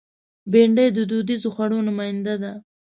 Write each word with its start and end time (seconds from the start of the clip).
بېنډۍ 0.51 0.87
د 0.93 0.99
دودیزو 1.09 1.49
خوړو 1.55 1.79
نماینده 1.87 2.35
ده 2.41 2.51